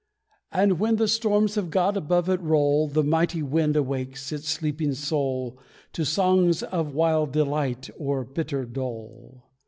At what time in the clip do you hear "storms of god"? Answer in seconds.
1.07-1.95